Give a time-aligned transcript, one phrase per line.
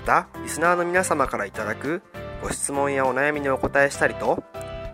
[0.00, 2.00] またリスナーの皆様からいただく
[2.42, 4.42] ご質問やお悩みにお答えしたりと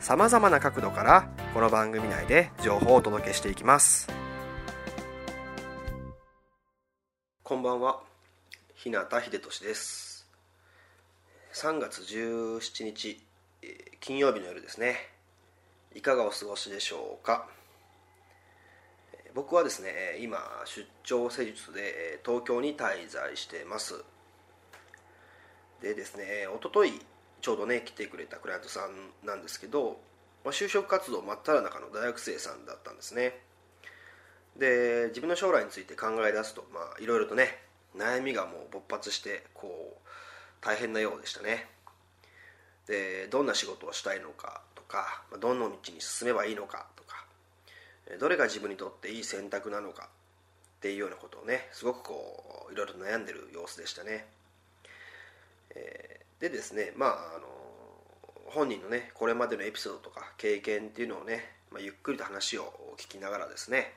[0.00, 4.08] さまざまな角度からこの番組内で情報をお届けしていきます。
[7.42, 8.00] こんばんは。
[8.76, 10.26] 日向秀俊です。
[11.52, 13.22] 3月17日
[14.00, 14.96] 金曜日の夜ですね。
[15.94, 17.46] いかがお過ごしでしょうか？
[19.34, 24.02] 僕はですね今出張施術で東京に滞在してます。
[25.84, 26.92] でですねおととい
[27.42, 30.00] ちょうどね来てくれたクライアントさんなんですけど、
[30.42, 33.38] まあ、就職活動真っ只中の大学生さんだったんですね。
[34.56, 36.64] で自分の将来について考え出すと
[37.00, 37.58] いろいろとね
[37.96, 40.08] 悩みがもう勃発してこう
[40.64, 41.68] 大変なようでしたね。
[42.86, 47.26] でどんな仕事をしたいのかとかどの道に進めばいいのかとか
[48.18, 54.26] どれが自分にとっていい選択なのかっていうようなことをねすごくこういろいろ悩んでる様子でしたね、
[55.74, 57.46] えー、でですねまああの
[58.46, 63.92] 本人のねこれまでのエピソードとか経験っていうのをね、まあ、ゆっくりと話を聞きながらですね、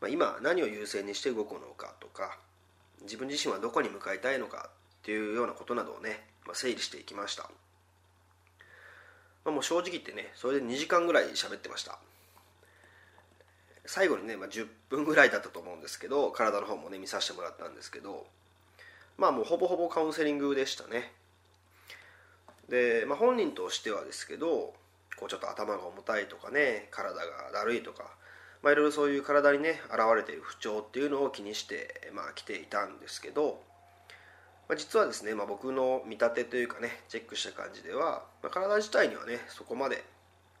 [0.00, 2.38] まあ、今何を優先にして動くのかとか
[3.02, 4.70] 自分自身はどこに向かいたいのか
[5.02, 7.44] っていうようなことなどをね、まあ、整理していきました、
[9.44, 11.98] まあ、もう正直言ってねそれで2時間ぐらい喋ってました。
[13.84, 18.26] 最後にね、まあ、10分ぐらいだったと思うんですけど体の方もね見させてもらったんですけど
[19.18, 21.12] まあもうほぼほぼカウンセリングでしたね。
[22.68, 24.74] で、まあ、本人としてはですけど
[25.18, 27.22] こうちょっと頭が重たいとかね体が
[27.52, 28.04] だるいとか、
[28.62, 33.60] まあ、いろいろそういう体にね現れている不調っていうのを気にして、まあ、来ていたんですけど、
[34.68, 40.02] まあ、実はですね、まあ、僕の見立てというかねチェックした感じでは、まあ、体自体にはねそこまで、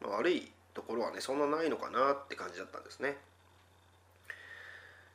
[0.00, 3.16] まあ、悪いところはねそんなないのかなって感じだったんですね、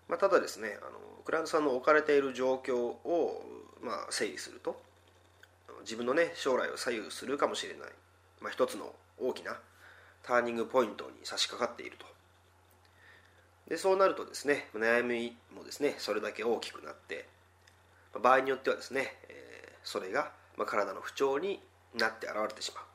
[0.08, 3.44] まあ、ただですねあのクライアントさんの置かれている状況を、
[3.82, 4.80] まあ、整理すると
[5.82, 7.90] 自分のね将来を左右するかもしれない、
[8.42, 9.58] まあ、一つの大きな
[10.24, 12.06] ターニングポイントに差し掛かっていると
[13.68, 17.28] でそうなるとですね悩みもですねそれだけ大きくなって
[18.22, 21.60] 場合によってはですね、えー、それが、まあ、体の不調に
[21.98, 22.86] なって現れてしまう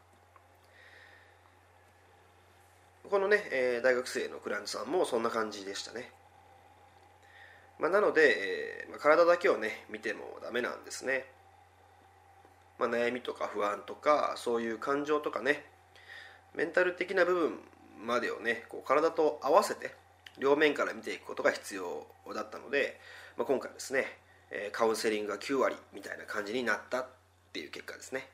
[3.10, 6.12] このね、えー、大学生のクライアントさんもそんな感じでしたね。
[7.80, 11.24] まあ、なので、えーまあ、体だけをね見てもダメなんですね。
[12.78, 15.64] まあ、悩みとか不安とかそういう感情とかね
[16.54, 17.58] メンタル的な部分
[18.02, 19.94] までをねこう体と合わせて
[20.38, 22.98] 両面から見ていくことが必要だったので、
[23.36, 24.06] まあ、今回ですね
[24.50, 27.06] えカウンセリングが9割みたいな感じになったっ
[27.52, 28.28] ていう結果ですね。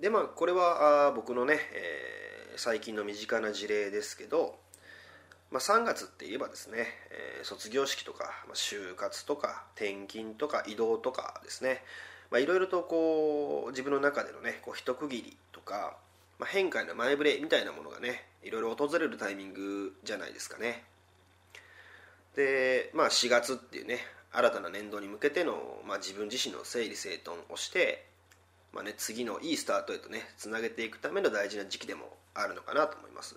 [0.00, 4.58] でまあこれはあ僕のね、えー、最近の身近な事例ですけど、
[5.54, 11.84] まあ、3月って言えばですね、えー、卒業式とか、まあ、就活とか転勤とか移動とかですね。
[12.36, 15.96] いろいろとこう自分の中でのねこう一区切りとか、
[16.40, 20.82] まあ、変化への前触れみたいなものがねいろいろ訪れるタイミングじゃないですかね。
[22.34, 24.00] でまあ4月っていうね
[24.32, 28.06] 新たな年度に向けての、まあ、自分自身の整理整頓をして
[28.72, 33.36] まあね、次のいいスタートへとねつなげていくための大事な時期でもあるのかなと思います。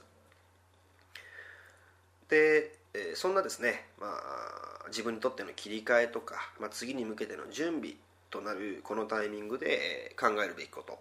[2.30, 2.72] で、
[3.16, 7.96] そんなですね、まあ、自分にとっての切り替えとか、まあ、次に向けての準備
[8.30, 11.00] となるこのタイミングで考えるべきこと。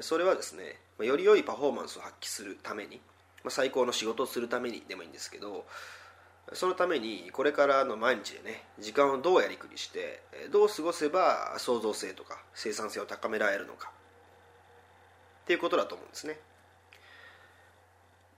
[0.00, 3.00] それはですねより良いパフォーマンスを発揮するために、
[3.42, 5.64] まあ、最高の仕事をするためにでもいいんですけど
[6.52, 10.22] そのためにこれからの毎日でね時間をどうやりくりして
[10.52, 13.90] どう過ごせば創造性とか生産性を高められるのか
[15.42, 16.38] っていうことだと思うんですね。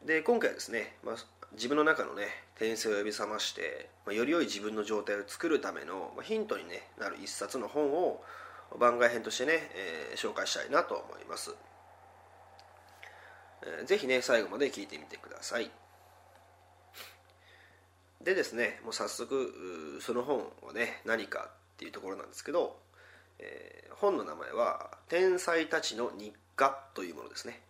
[0.07, 1.15] で今回はですね、まあ、
[1.53, 2.27] 自分の中のね
[2.57, 8.21] 転生を呼び覚まして、まあ、より良い自分の状態を作るための、まあ、ヒントに、ね、なる一冊の本を
[8.81, 11.55] 番外編としてね、えー、紹介したいなと思います、
[13.63, 15.71] えー、ぜひね最後まで聞いてみてください。
[18.25, 22.77] でですねもう早速その本はね何かっていうところなんですけど、
[23.41, 27.61] えー、本の名前は「天才たちの日課」というものですね。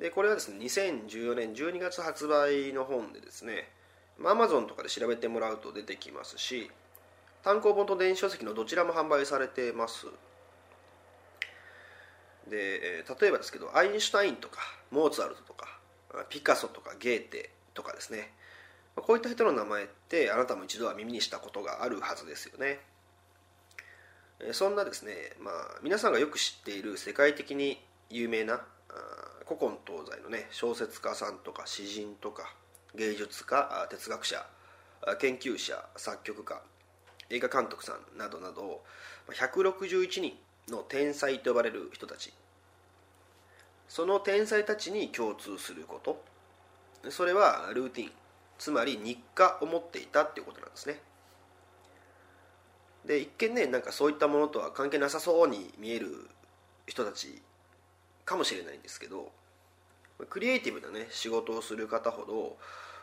[0.00, 3.68] でこれはですね2014年12月発売の本でですね
[4.18, 6.70] Amazon とかで調べてもらうと出てきますし
[7.44, 10.06] 単行本と電子書籍のどちらも販売されてます。
[12.48, 14.58] で例えばですけどアインシュタインとか
[14.90, 15.68] モーツァルトとか
[16.28, 18.32] ピカソとかゲーテとかですね。
[18.96, 22.80] こういった人の名前ってあなたも一度は耳にしたことがあるはずですよね。
[24.52, 28.62] そんなですね、まあ、皆さんがよく知っている世界的に有名な
[29.50, 32.54] 古今東西のね小説家さんとか詩人とか
[32.94, 34.46] 芸術家哲学者
[35.18, 36.62] 研究者作曲家
[37.30, 38.84] 映画監督さんなどなど
[39.28, 40.34] 161人
[40.68, 42.32] の天才と呼ばれる人たち。
[43.88, 46.22] その天才たちに共通すること。
[47.10, 48.12] それはルーティン。
[48.56, 51.00] つまり日課を持っていたっていうことなんですね。
[53.04, 56.28] で一見ねなんかそういったものとは関係なさそうに見える
[56.86, 57.42] 人たち
[58.24, 59.32] かもしれないんですけど
[60.28, 62.56] クリエイティブなね仕事をする方ほど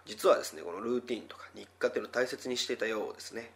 [0.05, 3.51] 実はですねこのルーティンとか日課っていうのを大切にしていたようですね。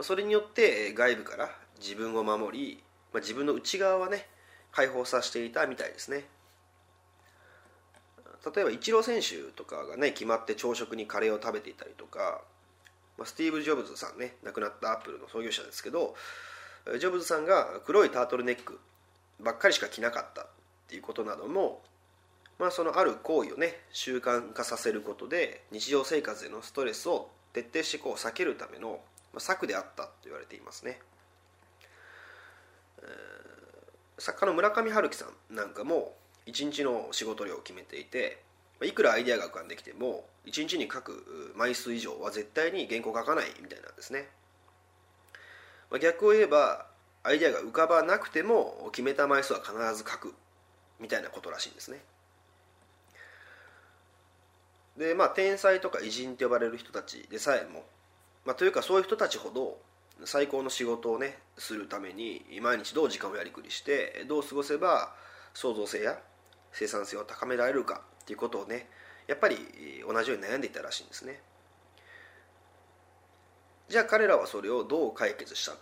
[0.00, 2.82] それによって外部から自分を守り、
[3.12, 4.26] まあ、自分の内側はね
[4.72, 6.24] 解放させていたみたいですね。
[8.44, 12.42] 例えばイチロー選手とかがね決まって朝食にカレーを食べていたりとか、
[13.16, 16.16] まあ、スティーブ・ジョブズさんね亡くなったアップルの創業者ですけど
[16.98, 18.80] ジョブズさんが黒いタートルネック
[19.40, 20.46] ばっかりしか着なかったっ
[20.88, 21.82] ていうことなども
[22.58, 29.00] まあ、そのある行為をね習慣化させることで日常生活でのストレスを徹底してこう避けるための
[29.38, 31.00] 策であったと言われていますね、
[34.18, 36.14] 作家の村上春樹さんなんかも
[36.46, 38.42] 1日の仕事量を決めていて
[38.82, 44.28] いくらアイデアが浮かんできても1日に書く枚数以上は絶対に原稿書かないみたいなんですね。
[46.00, 46.86] 逆を言えば
[47.22, 50.34] アイデアが浮かばなくても決めた枚数は必ず書く
[50.98, 52.00] みたいなことらしいんですね。
[54.96, 57.84] でまあ天才とか偉人って呼ばれる人たちでさえも、
[58.44, 59.78] まあ、というかそういう人たちほど
[60.24, 65.14] 最高の仕事をねするために毎日どう時間をやりくりしてどう過ごせば
[65.54, 66.18] 創造性や
[66.72, 68.88] 生産性を高められるかっていうことをね
[69.26, 69.56] やっぱり
[70.06, 71.40] 同じように悩んでいたらしいんですね。
[73.88, 75.72] じゃあ彼らはそれをどう解決した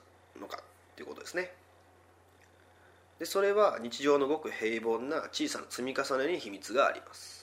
[0.40, 1.52] のかっていうことですね。
[3.18, 7.39] でそれは日常のごく平凡な小さな積み重ねに秘密があります。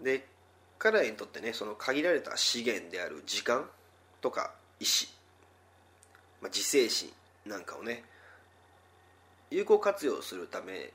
[0.00, 0.26] で
[0.78, 3.68] 彼らにとってねその限られた資源である時間
[4.20, 5.08] とか意志、
[6.40, 7.10] まあ、自制心
[7.46, 8.04] なんかをね
[9.50, 10.90] 有効活用するため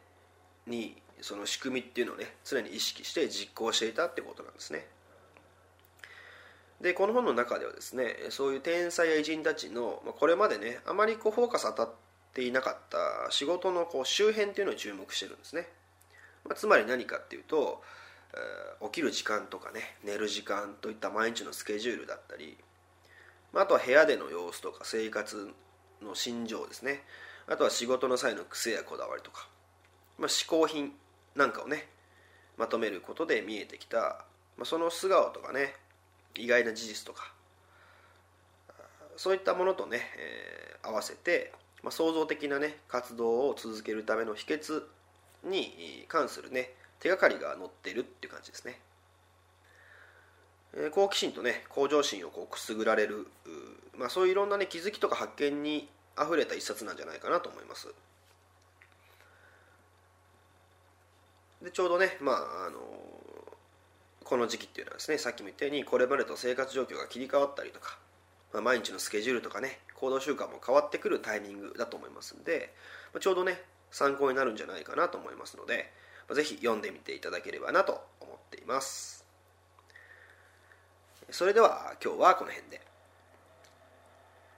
[0.66, 4.86] にその仕組みっていうのをね常に意識して実行していたってことなんですね。
[6.82, 11.94] でこの本の中ではですねそういう天才や偉人たちのこれまでねあまりこうフォーカス当たっ
[12.34, 15.68] ていなかった仕事のこう周辺っていうのに注目してるんですね、
[16.46, 17.82] まあ、つまり何かっていうと
[18.86, 22.58] 起きる時間とかね寝る時間といった毎日のスケジュールだったり
[23.54, 25.52] まあとは部屋での様子とか生活
[26.02, 27.04] の心情ですね。
[27.48, 29.48] あとは仕事の際の癖やこだわりとか、
[30.20, 30.92] まあ、嗜好品
[31.36, 31.88] なんかをね
[32.58, 34.26] まとめることで見えてきた、
[34.58, 35.74] まあ、その素顔とかね
[36.36, 37.32] 意外な事実とか
[39.16, 41.54] そういったものとね、えー、合わせて、
[41.84, 44.84] まあ、創造的なね活動を続けるための秘訣
[45.46, 48.80] に関するね手がかりが載ってるっていう感じですね、
[50.76, 53.28] え好奇心とね向上心をこうくすぐられる
[53.98, 57.88] まあ、そういういろんなね気づきとか発見にあふれた一冊なんじゃないかなと思います。
[61.64, 62.80] でちょうどねまああの
[64.24, 67.98] この時期っていうのはですねさっきも言ったようにこれまでと生活状況が切り替わったりとか、
[68.54, 72.74] まあ、毎日のスケジュールとかね行動習慣も変わってくるタイミングだと思いますんで、
[73.14, 75.92] まあ、ちょうどね参考になるんじゃないかなと思いますので、
[76.34, 79.26] ぜひ読んでみていただければなと思っています。
[81.30, 82.82] それでは今日はこの辺で。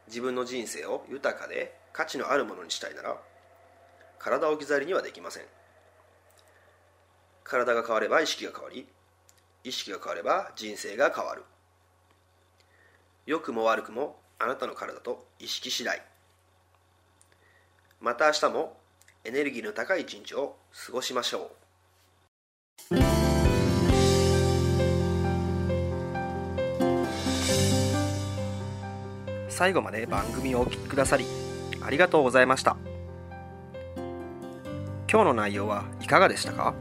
[0.08, 3.16] 自分の人生を豊かで価値のあるものにしたいなら
[4.18, 5.44] 体を置き去りにはできません。
[7.44, 8.88] 体が変われば意識が変わり
[9.64, 11.44] 意識が変われば人生が変わる。
[13.26, 16.02] 良くも悪くもあなたの体と意識次第。
[18.02, 18.78] また明日も
[19.24, 20.56] エネルギーの高い一日を
[20.88, 21.59] 過ごしましょう。
[29.50, 31.26] 最後まで番組をお聴きくださり
[31.82, 32.78] ありがとうございました。
[35.12, 36.74] 今日の内容はいかがでしたか？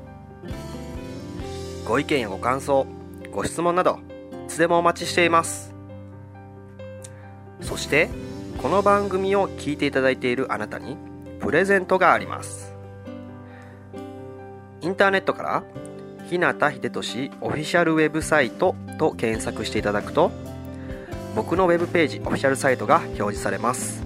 [1.86, 2.86] ご意見やご感想
[3.32, 3.98] ご質問など
[4.46, 5.74] いつでもお待ちしています。
[7.60, 8.08] そして
[8.58, 10.96] この番組を聞いていただいているあなたに
[11.40, 12.74] プレゼントがあります。
[14.80, 15.64] インターネットから
[16.28, 20.30] 日向秀俊オフィシャルウェブサイトと検索していただくと
[21.34, 24.02] 僕のウェブページオフィシャルサイトが表示されます。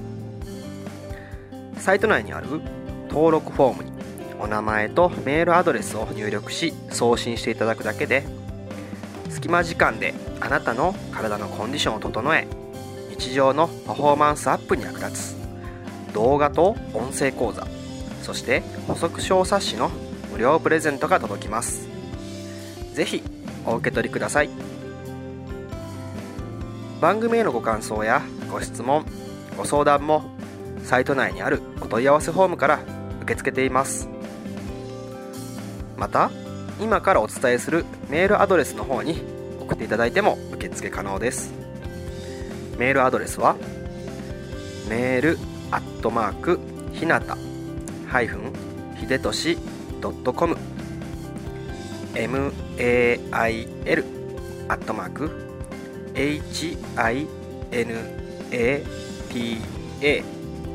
[1.79, 2.61] サイト内にある
[3.09, 3.93] 登録フォームに
[4.39, 8.23] お名前とメールアドレスを入力し送信していただくだけで
[9.29, 12.47] 隙間時間であなたの体のコンディションを整え
[13.11, 15.37] 日常のパフォーマンスアップに役立つ。
[16.15, 17.67] 動画と音声講座
[18.23, 19.91] そして補足小冊子の
[20.31, 21.92] 無料プレゼントが届きます。
[22.95, 23.23] 是非
[23.67, 24.51] お受け取りください。
[27.01, 29.05] 番組へのご感想やご質問
[29.57, 30.31] ご相談も
[30.85, 32.81] サイト内にあるお問い合わせフォームから
[33.23, 34.09] 受け付けています。
[35.97, 36.31] また
[36.81, 39.23] 今からお伝えするメールアドレスの方に
[39.61, 41.53] 送っていただいても受付可能です。
[42.79, 43.57] メールアドレスは
[44.89, 45.39] メール
[45.71, 46.61] アットマーク
[46.93, 47.37] ひなた
[48.09, 48.53] ハイフン
[48.99, 49.59] ひでとし
[50.01, 50.23] ドッ
[52.83, 54.05] ail
[54.69, 55.31] アットマーク
[56.15, 58.85] hinata